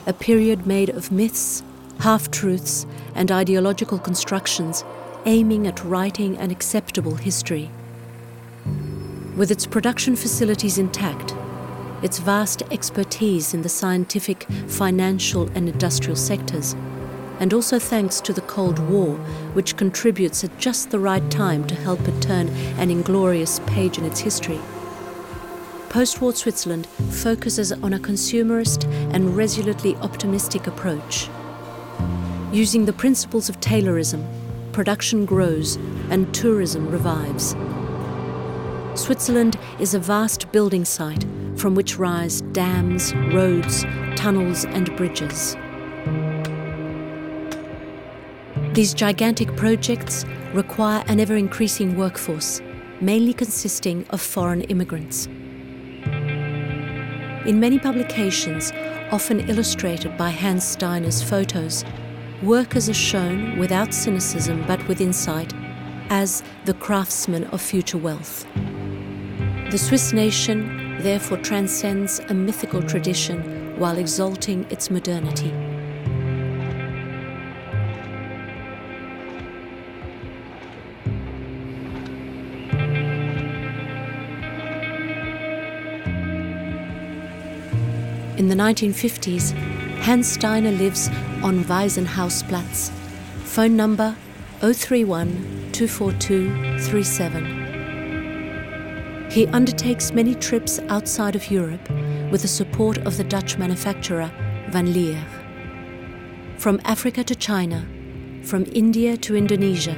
a 0.06 0.14
period 0.14 0.68
made 0.68 0.90
of 0.90 1.12
myths, 1.12 1.64
half 2.00 2.30
truths, 2.32 2.86
and 3.16 3.32
ideological 3.32 4.00
constructions 4.00 4.84
aiming 5.26 5.68
at 5.68 5.84
writing 5.84 6.38
an 6.38 6.52
acceptable 6.52 7.16
history. 7.16 7.70
With 9.36 9.52
its 9.52 9.66
production 9.66 10.16
facilities 10.16 10.78
intact, 10.78 11.34
its 12.04 12.20
vast 12.20 12.62
expertise 12.70 13.54
in 13.54 13.62
the 13.62 13.70
scientific, 13.70 14.44
financial, 14.68 15.48
and 15.56 15.70
industrial 15.70 16.18
sectors, 16.18 16.76
and 17.40 17.54
also 17.54 17.80
thanks 17.80 18.20
to 18.22 18.34
the 18.34 18.42
Cold 18.42 18.80
War, 18.80 19.16
which 19.54 19.78
contributes 19.78 20.44
at 20.44 20.58
just 20.60 20.92
the 20.92 21.00
right 21.00 21.32
time 21.32 21.66
to 21.68 21.76
help 21.76 22.06
it 22.08 22.22
turn 22.22 22.50
an 22.78 22.92
inglorious 22.92 23.60
page 23.66 23.98
in 23.98 24.06
its 24.06 24.20
history. 24.20 24.60
Post 25.90 26.22
war 26.22 26.34
Switzerland 26.34 26.88
focuses 27.12 27.72
on 27.72 27.94
a 27.94 28.00
consumerist 28.00 28.86
and 29.14 29.38
resolutely 29.38 29.96
optimistic 29.98 30.68
approach. 30.68 31.30
Using 32.52 32.86
the 32.86 32.94
principles 32.94 33.48
of 33.48 33.60
Taylorism, 33.60 34.26
production 34.74 35.24
grows 35.24 35.78
and 36.10 36.34
tourism 36.34 36.90
revives. 36.90 37.56
Switzerland 39.00 39.58
is 39.80 39.94
a 39.94 40.00
vast 40.00 40.52
building 40.52 40.84
site 40.84 41.26
from 41.56 41.76
which 41.76 41.98
rise 41.98 42.42
dams, 42.52 43.14
roads, 43.32 43.84
tunnels, 44.16 44.66
and 44.66 44.96
bridges. 44.98 45.56
These 48.74 48.94
gigantic 48.94 49.56
projects 49.56 50.26
require 50.54 51.04
an 51.08 51.20
ever 51.20 51.36
increasing 51.36 51.96
workforce, 51.96 52.60
mainly 53.00 53.34
consisting 53.34 54.06
of 54.10 54.22
foreign 54.22 54.62
immigrants. 54.64 55.28
In 57.46 57.60
many 57.60 57.78
publications, 57.78 58.72
often 59.12 59.48
illustrated 59.50 60.18
by 60.18 60.30
Hans 60.30 60.64
Steiner's 60.64 61.22
photos, 61.22 61.84
workers 62.44 62.90
are 62.90 62.94
shown 62.94 63.58
without 63.58 63.94
cynicism 63.94 64.64
but 64.68 64.86
with 64.88 65.00
insight 65.00 65.54
as 66.10 66.44
the 66.66 66.74
craftsmen 66.74 67.46
of 67.46 67.62
future 67.62 67.98
wealth. 67.98 68.46
The 69.72 69.78
Swiss 69.78 70.12
nation 70.12 71.02
therefore 71.02 71.38
transcends 71.38 72.20
a 72.20 72.34
mythical 72.34 72.84
tradition 72.84 73.78
while 73.80 73.98
exalting 73.98 74.66
its 74.70 74.92
modernity. 74.92 75.52
In 88.38 88.50
the 88.50 88.56
1950s, 88.56 89.73
Hans 90.04 90.28
Steiner 90.28 90.72
lives 90.72 91.08
on 91.44 91.64
Waisenhausplatz. 91.64 92.92
Phone 93.46 93.78
number 93.78 94.18
031 94.60 95.30
242 95.72 96.80
37. 96.80 99.30
He 99.32 99.48
undertakes 99.48 100.12
many 100.12 100.36
trips 100.36 100.80
outside 100.90 101.38
of 101.38 101.50
Europe 101.50 101.90
with 102.30 102.42
the 102.42 102.50
support 102.50 102.98
of 103.08 103.16
the 103.16 103.24
Dutch 103.24 103.58
manufacturer 103.58 104.30
Van 104.72 104.92
Leer. 104.92 105.26
From 106.58 106.82
Africa 106.84 107.24
to 107.24 107.34
China, 107.34 107.88
from 108.44 108.66
India 108.74 109.16
to 109.16 109.38
Indonesia, 109.38 109.96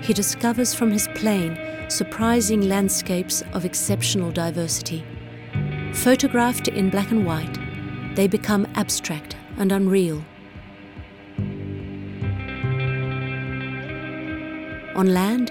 he 0.00 0.14
discovers 0.14 0.72
from 0.72 0.90
his 0.90 1.08
plane 1.08 1.58
surprising 1.90 2.70
landscapes 2.70 3.42
of 3.52 3.66
exceptional 3.66 4.32
diversity. 4.32 5.04
Photographed 5.92 6.68
in 6.68 6.88
black 6.88 7.10
and 7.10 7.26
white, 7.26 7.58
they 8.14 8.26
become 8.26 8.66
abstract 8.76 9.36
and 9.58 9.72
unreal. 9.72 10.24
On 14.94 15.14
land, 15.14 15.48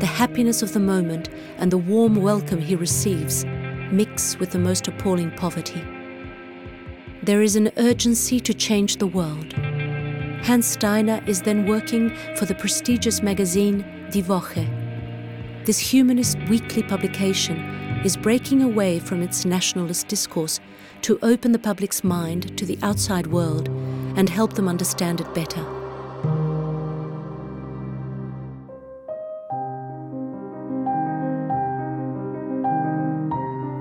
the 0.00 0.06
happiness 0.06 0.62
of 0.62 0.72
the 0.72 0.80
moment 0.80 1.28
and 1.58 1.70
the 1.70 1.78
warm 1.78 2.16
welcome 2.16 2.60
he 2.60 2.76
receives 2.76 3.44
mix 3.90 4.38
with 4.38 4.50
the 4.50 4.58
most 4.58 4.88
appalling 4.88 5.30
poverty. 5.32 5.82
There 7.22 7.42
is 7.42 7.56
an 7.56 7.70
urgency 7.76 8.38
to 8.40 8.52
change 8.52 8.96
the 8.96 9.06
world. 9.06 9.52
Hans 10.44 10.66
Steiner 10.66 11.22
is 11.26 11.42
then 11.42 11.66
working 11.66 12.14
for 12.36 12.44
the 12.44 12.54
prestigious 12.54 13.22
magazine 13.22 13.78
Die 14.10 14.20
Woche. 14.20 14.66
This 15.64 15.78
humanist 15.78 16.38
weekly 16.50 16.82
publication 16.82 17.56
is 18.04 18.16
breaking 18.16 18.62
away 18.62 18.98
from 18.98 19.22
its 19.22 19.46
nationalist 19.46 20.08
discourse 20.08 20.60
to 21.04 21.18
open 21.20 21.52
the 21.52 21.58
public's 21.58 22.02
mind 22.02 22.56
to 22.56 22.64
the 22.64 22.78
outside 22.82 23.26
world 23.26 23.68
and 24.16 24.26
help 24.30 24.54
them 24.54 24.66
understand 24.66 25.20
it 25.20 25.34
better. 25.34 25.60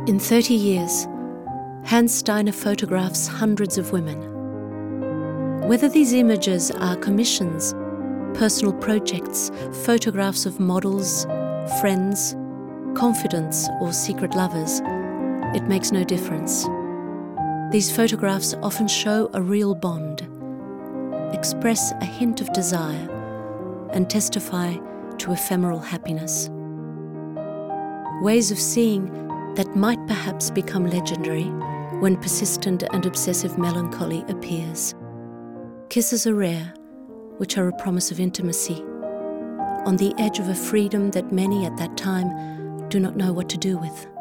In 0.05 0.19
30 0.19 0.53
years, 0.53 1.07
Hans 1.85 2.13
Steiner 2.13 2.51
photographs 2.51 3.25
hundreds 3.25 3.77
of 3.77 3.93
women. 3.93 4.19
Whether 5.65 5.87
these 5.87 6.11
images 6.11 6.71
are 6.71 6.97
commissions, 6.97 7.73
personal 8.37 8.73
projects, 8.73 9.49
photographs 9.85 10.45
of 10.45 10.59
models, 10.59 11.23
friends, 11.79 12.35
confidants, 12.95 13.69
or 13.79 13.93
secret 13.93 14.35
lovers, 14.35 14.81
it 15.55 15.63
makes 15.69 15.93
no 15.93 16.03
difference. 16.03 16.67
These 17.73 17.91
photographs 17.91 18.53
often 18.61 18.87
show 18.87 19.31
a 19.33 19.41
real 19.41 19.73
bond, 19.73 20.21
express 21.33 21.91
a 21.93 22.05
hint 22.05 22.39
of 22.39 22.53
desire, 22.53 23.09
and 23.93 24.07
testify 24.07 24.75
to 25.17 25.31
ephemeral 25.31 25.79
happiness. 25.79 26.51
Ways 28.21 28.51
of 28.51 28.59
seeing 28.59 29.07
that 29.55 29.75
might 29.75 30.05
perhaps 30.05 30.51
become 30.51 30.85
legendary 30.85 31.45
when 31.99 32.15
persistent 32.17 32.83
and 32.93 33.07
obsessive 33.07 33.57
melancholy 33.57 34.23
appears. 34.27 34.93
Kisses 35.89 36.27
are 36.27 36.35
rare, 36.35 36.75
which 37.37 37.57
are 37.57 37.69
a 37.69 37.77
promise 37.77 38.11
of 38.11 38.19
intimacy, 38.19 38.83
on 39.87 39.97
the 39.97 40.13
edge 40.19 40.37
of 40.37 40.47
a 40.47 40.53
freedom 40.53 41.09
that 41.09 41.31
many 41.31 41.65
at 41.65 41.75
that 41.77 41.97
time 41.97 42.87
do 42.89 42.99
not 42.99 43.17
know 43.17 43.33
what 43.33 43.49
to 43.49 43.57
do 43.57 43.79
with. 43.79 44.12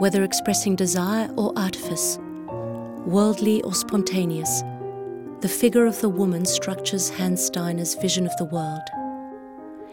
Whether 0.00 0.24
expressing 0.24 0.74
desire 0.74 1.30
or 1.36 1.52
artifice, 1.56 2.18
worldly 3.04 3.60
or 3.64 3.74
spontaneous, 3.74 4.62
the 5.40 5.48
figure 5.48 5.84
of 5.84 6.00
the 6.00 6.08
woman 6.08 6.46
structures 6.46 7.10
Hans 7.10 7.44
Steiner's 7.44 7.94
vision 7.96 8.26
of 8.26 8.34
the 8.38 8.46
world. 8.46 8.80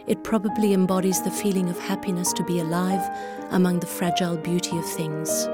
It 0.08 0.24
probably 0.24 0.74
embodies 0.74 1.22
the 1.24 1.30
feeling 1.30 1.68
of 1.68 1.78
happiness 1.78 2.32
to 2.34 2.44
be 2.46 2.62
alive 2.62 3.06
among 3.52 3.82
the 3.82 3.86
fragile 3.86 4.38
beauty 4.38 4.78
of 4.78 4.86
things. 4.86 5.46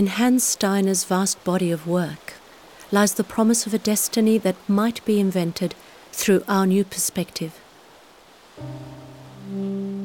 In 0.00 0.06
Hans 0.06 0.42
Steiner's 0.44 1.04
vast 1.04 1.44
body 1.44 1.70
of 1.70 1.86
work 1.86 2.32
lies 2.90 3.12
the 3.12 3.22
promise 3.22 3.66
of 3.66 3.74
a 3.74 3.78
destiny 3.78 4.38
that 4.38 4.56
might 4.66 5.04
be 5.04 5.20
invented 5.20 5.74
through 6.10 6.42
our 6.48 6.66
new 6.66 6.84
perspective. 6.84 7.60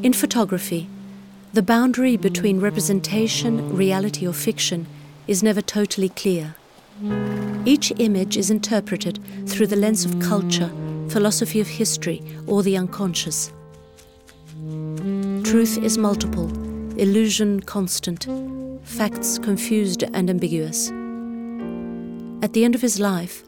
In 0.03 0.11
photography, 0.11 0.89
the 1.53 1.61
boundary 1.61 2.17
between 2.17 2.59
representation, 2.59 3.73
reality, 3.73 4.27
or 4.27 4.33
fiction 4.33 4.85
is 5.27 5.41
never 5.41 5.61
totally 5.61 6.09
clear. 6.09 6.55
Each 7.63 7.93
image 7.97 8.35
is 8.35 8.51
interpreted 8.51 9.17
through 9.47 9.67
the 9.67 9.77
lens 9.77 10.03
of 10.03 10.19
culture, 10.19 10.71
philosophy 11.07 11.61
of 11.61 11.67
history, 11.67 12.21
or 12.47 12.63
the 12.63 12.75
unconscious. 12.75 13.49
Truth 15.45 15.77
is 15.77 15.97
multiple, 15.97 16.51
illusion 16.99 17.61
constant, 17.61 18.27
facts 18.85 19.39
confused 19.39 20.03
and 20.13 20.29
ambiguous. 20.29 20.89
At 22.43 22.53
the 22.53 22.63
end 22.63 22.75
of 22.75 22.81
his 22.81 22.99
life, 22.99 23.43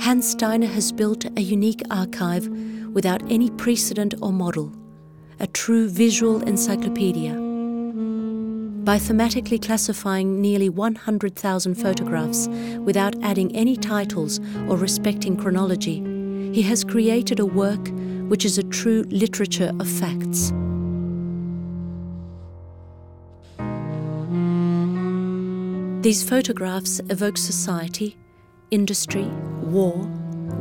Hans 0.00 0.30
Steiner 0.30 0.68
has 0.68 0.92
built 0.92 1.24
a 1.36 1.40
unique 1.40 1.82
archive 1.90 2.48
without 2.92 3.20
any 3.30 3.50
precedent 3.50 4.14
or 4.22 4.32
model, 4.32 4.72
a 5.40 5.46
true 5.48 5.88
visual 5.88 6.42
encyclopedia. 6.42 7.32
By 8.84 8.98
thematically 8.98 9.60
classifying 9.60 10.40
nearly 10.40 10.68
100,000 10.68 11.74
photographs 11.74 12.48
without 12.78 13.20
adding 13.22 13.54
any 13.54 13.76
titles 13.76 14.38
or 14.68 14.76
respecting 14.76 15.36
chronology, 15.36 15.96
he 16.54 16.62
has 16.62 16.84
created 16.84 17.40
a 17.40 17.46
work 17.46 17.90
which 18.28 18.44
is 18.44 18.56
a 18.56 18.62
true 18.62 19.04
literature 19.10 19.72
of 19.80 19.88
facts. 19.88 20.52
These 26.08 26.26
photographs 26.26 27.02
evoke 27.10 27.36
society, 27.36 28.16
industry, 28.70 29.26
war, 29.60 29.94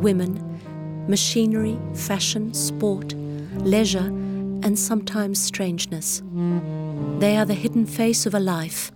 women, 0.01 1.07
machinery, 1.07 1.79
fashion, 1.93 2.53
sport, 2.53 3.13
leisure, 3.59 4.07
and 4.07 4.77
sometimes 4.77 5.41
strangeness. 5.41 6.21
They 7.19 7.37
are 7.37 7.45
the 7.45 7.53
hidden 7.53 7.85
face 7.85 8.25
of 8.25 8.33
a 8.33 8.41
life, 8.41 8.91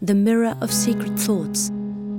the 0.00 0.14
mirror 0.14 0.56
of 0.62 0.72
secret 0.72 1.18
thoughts 1.18 1.70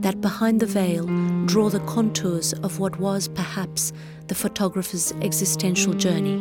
that 0.02 0.22
behind 0.22 0.60
the 0.60 0.68
veil 0.68 1.08
draw 1.48 1.70
the 1.70 1.80
contours 1.80 2.54
of 2.54 2.78
what 2.78 3.00
was 3.00 3.28
perhaps 3.28 3.92
the 4.28 4.36
photographer's 4.36 5.14
existential 5.24 5.96
journey. 5.96 6.38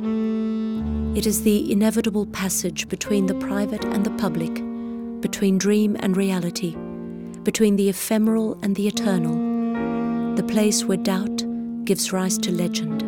It 1.19 1.27
is 1.27 1.45
the 1.45 1.73
inevitable 1.73 2.27
passage 2.27 2.91
between 2.91 3.25
the 3.25 3.37
private 3.37 3.87
and 3.87 4.05
the 4.05 4.19
public, 4.19 4.53
between 5.23 5.57
dream 5.57 5.97
and 5.99 6.15
reality, 6.15 6.77
between 7.45 7.77
the 7.77 7.89
ephemeral 7.89 8.59
and 8.63 8.77
the 8.77 8.87
eternal, 8.87 10.35
the 10.37 10.43
place 10.43 10.85
where 10.85 10.97
doubt 10.97 11.45
gives 11.85 12.13
rise 12.13 12.39
to 12.39 12.53
legend. 12.53 13.03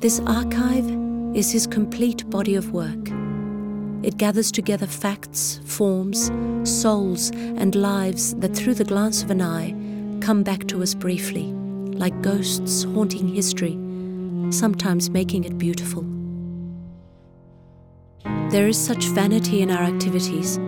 This 0.00 0.20
archive 0.26 0.88
is 1.34 1.50
his 1.50 1.66
complete 1.66 2.28
body 2.28 2.54
of 2.56 2.72
work. 2.72 3.08
It 4.02 4.18
gathers 4.18 4.52
together 4.52 4.86
facts, 4.86 5.60
forms, 5.64 6.30
souls, 6.62 7.30
and 7.30 7.74
lives 7.74 8.34
that 8.34 8.54
through 8.54 8.74
the 8.74 8.84
glance 8.84 9.22
of 9.22 9.30
an 9.30 9.40
eye 9.40 9.74
come 10.20 10.42
back 10.42 10.66
to 10.68 10.82
us 10.82 10.94
briefly, 10.94 11.52
like 11.94 12.20
ghosts 12.20 12.84
haunting 12.84 13.28
history, 13.28 13.78
sometimes 14.50 15.08
making 15.08 15.44
it 15.44 15.56
beautiful. 15.56 16.04
There 18.50 18.68
is 18.68 18.78
such 18.78 19.06
vanity 19.06 19.62
in 19.62 19.70
our 19.70 19.82
activities. 19.82 20.58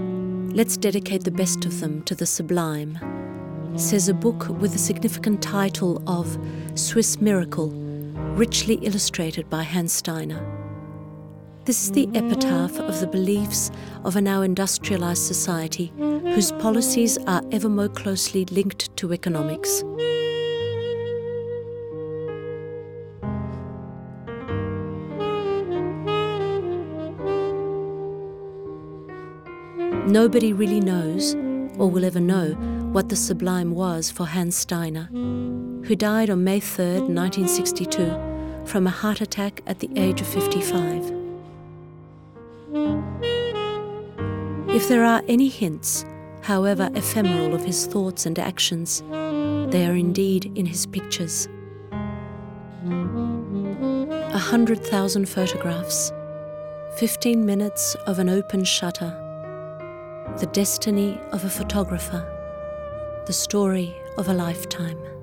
Let's 0.57 0.79
dedicate 0.79 1.23
the 1.25 1.31
best 1.31 1.66
of 1.66 1.81
them 1.81 2.03
to 2.05 2.14
the 2.14 2.25
sublime, 2.25 2.99
says 3.77 4.09
a 4.09 4.14
book 4.14 4.49
with 4.49 4.73
the 4.73 4.79
significant 4.79 5.42
title 5.42 6.03
of 6.07 6.38
Swiss 6.75 7.21
Miracle, 7.21 7.69
richly 8.38 8.77
illustrated 8.77 9.51
by 9.51 9.64
Hans 9.64 9.92
Steiner. 9.92 10.40
This 11.66 11.85
is 11.85 11.92
the 11.92 12.09
epitaph 12.14 12.81
of 12.81 13.01
the 13.01 13.07
beliefs 13.07 13.71
of 14.03 14.16
a 14.16 14.23
now 14.23 14.40
industrialized 14.40 15.25
society 15.25 15.92
whose 15.99 16.53
policies 16.53 17.19
are 17.27 17.42
ever 17.53 17.69
more 17.69 17.90
closely 17.90 18.47
linked 18.47 18.97
to 18.97 19.12
economics. 19.12 19.85
Nobody 30.23 30.55
really 30.55 30.81
knows, 30.81 31.35
or 31.77 31.91
will 31.91 32.03
ever 32.03 32.21
know, 32.21 32.55
what 32.91 33.11
the 33.11 33.17
sublime 33.17 33.73
was 33.73 34.11
for 34.11 34.25
Hans 34.25 34.57
Steiner, 34.57 35.11
who 35.13 35.95
died 35.95 36.31
on 36.31 36.43
May 36.43 36.59
3, 36.59 37.01
1962, 37.01 38.65
from 38.65 38.87
a 38.87 38.91
heart 38.91 39.21
attack 39.21 39.61
at 39.67 39.81
the 39.81 39.91
age 39.95 40.23
of 40.23 40.27
55. 40.27 41.13
If 44.75 44.89
there 44.89 45.05
are 45.05 45.23
any 45.29 45.49
hints, 45.49 46.07
however 46.41 46.89
ephemeral, 46.95 47.55
of 47.55 47.63
his 47.63 47.85
thoughts 47.85 48.25
and 48.25 48.39
actions, 48.39 49.03
they 49.11 49.87
are 49.87 49.97
indeed 49.97 50.51
in 50.55 50.65
his 50.65 50.87
pictures. 50.87 51.47
A 54.33 54.39
hundred 54.39 54.83
thousand 54.83 55.29
photographs, 55.29 56.11
15 56.97 57.45
minutes 57.45 57.95
of 58.07 58.19
an 58.19 58.31
open 58.31 58.65
shutter, 58.65 59.25
the 60.39 60.47
destiny 60.53 61.19
of 61.33 61.45
a 61.45 61.49
photographer, 61.49 62.23
the 63.27 63.33
story 63.33 63.97
of 64.19 64.29
a 64.29 64.35
lifetime. 64.35 65.16